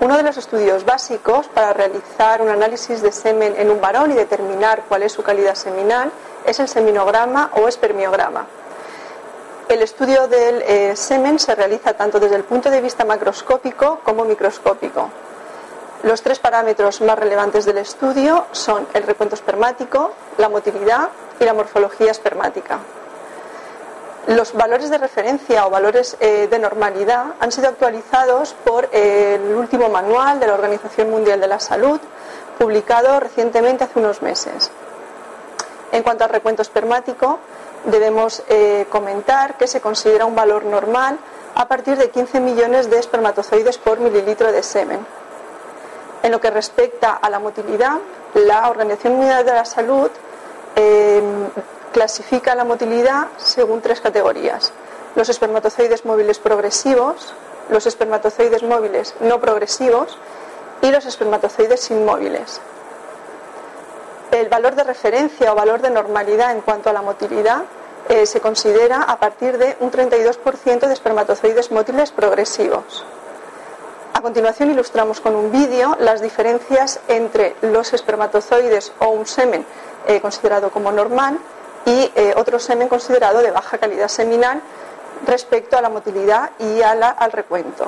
[0.00, 4.14] uno de los estudios básicos para realizar un análisis de semen en un varón y
[4.14, 6.10] determinar cuál es su calidad seminal
[6.46, 8.46] es el seminograma o espermiograma.
[9.68, 14.24] El estudio del eh, semen se realiza tanto desde el punto de vista macroscópico como
[14.24, 15.10] microscópico.
[16.02, 21.52] Los tres parámetros más relevantes del estudio son el recuento espermático, la motilidad y la
[21.52, 22.78] morfología espermática.
[24.26, 29.54] Los valores de referencia o valores eh, de normalidad han sido actualizados por eh, el
[29.54, 31.98] último manual de la Organización Mundial de la Salud,
[32.58, 34.70] publicado recientemente hace unos meses.
[35.90, 37.38] En cuanto al recuento espermático,
[37.84, 41.18] debemos eh, comentar que se considera un valor normal
[41.54, 45.04] a partir de 15 millones de espermatozoides por mililitro de semen.
[46.22, 47.98] En lo que respecta a la motilidad,
[48.34, 50.10] la Organización Mundial de la Salud
[51.92, 54.72] clasifica la motilidad según tres categorías.
[55.16, 57.34] Los espermatozoides móviles progresivos,
[57.68, 60.18] los espermatozoides móviles no progresivos
[60.82, 62.60] y los espermatozoides inmóviles.
[64.30, 67.62] El valor de referencia o valor de normalidad en cuanto a la motilidad
[68.08, 73.04] eh, se considera a partir de un 32% de espermatozoides móviles progresivos.
[74.14, 79.64] A continuación ilustramos con un vídeo las diferencias entre los espermatozoides o un semen
[80.06, 81.38] eh, considerado como normal
[81.86, 84.60] y eh, otro semen considerado de baja calidad seminal
[85.26, 87.86] respecto a la motilidad y al recuento.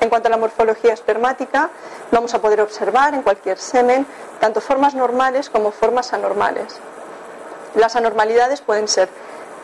[0.00, 1.70] En cuanto a la morfología espermática,
[2.10, 4.06] vamos a poder observar en cualquier semen
[4.40, 6.76] tanto formas normales como formas anormales.
[7.74, 9.08] Las anormalidades pueden ser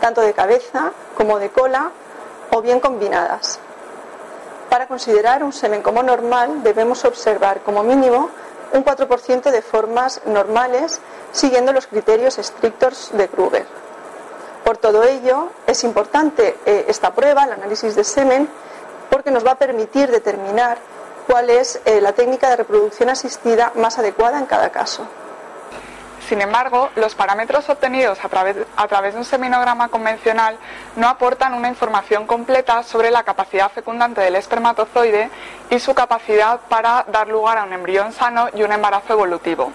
[0.00, 1.90] tanto de cabeza como de cola
[2.52, 3.58] o bien combinadas.
[4.68, 8.30] Para considerar un semen como normal debemos observar como mínimo
[8.72, 11.00] un 4% de formas normales
[11.32, 13.66] siguiendo los criterios estrictos de Kruger.
[14.64, 18.48] Por todo ello, es importante eh, esta prueba, el análisis de semen,
[19.10, 20.78] porque nos va a permitir determinar
[21.26, 25.06] cuál es eh, la técnica de reproducción asistida más adecuada en cada caso.
[26.30, 30.56] Sin embargo, los parámetros obtenidos a través, de un seminograma convencional
[30.94, 35.28] no aportan una información completa sobre la capacidad fecundante del espermatozoide
[35.70, 39.72] y su capacidad para dar lugar a un embrión sano y un embarazo evolutivo.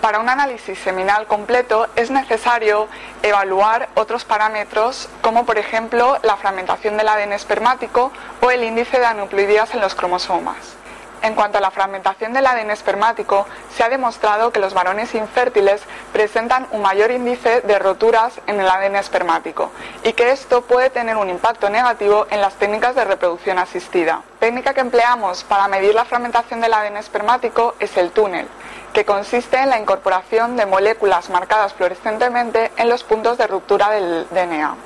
[0.00, 2.88] Para un análisis seminal completo es necesario
[3.22, 9.04] evaluar otros parámetros como por ejemplo la fragmentación del ADN espermático o el índice de
[9.04, 10.83] anucleoideas en los cromosomas.
[11.24, 15.80] En cuanto a la fragmentación del ADN espermático, se ha demostrado que los varones infértiles
[16.12, 19.70] presentan un mayor índice de roturas en el ADN espermático
[20.02, 24.20] y que esto puede tener un impacto negativo en las técnicas de reproducción asistida.
[24.38, 28.46] Técnica que empleamos para medir la fragmentación del ADN espermático es el túnel
[28.92, 34.26] que consiste en la incorporación de moléculas marcadas fluorescentemente en los puntos de ruptura del
[34.28, 34.76] DNA.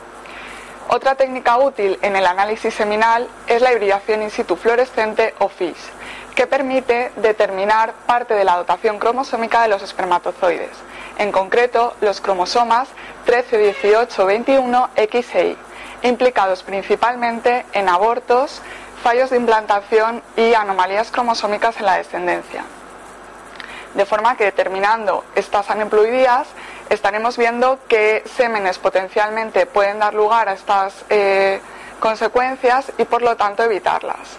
[0.91, 5.77] Otra técnica útil en el análisis seminal es la hibridación in situ fluorescente o FISH,
[6.39, 10.71] que permite determinar parte de la dotación cromosómica de los espermatozoides,
[11.19, 12.89] en concreto los cromosomas
[13.25, 15.59] 13, 18, 21, X e Y,
[16.07, 18.63] implicados principalmente en abortos,
[19.03, 22.63] fallos de implantación y anomalías cromosómicas en la descendencia
[23.95, 26.47] de forma que determinando estas aneuploidías
[26.89, 31.61] estaremos viendo qué sémenes potencialmente pueden dar lugar a estas eh,
[31.99, 34.39] consecuencias y por lo tanto evitarlas.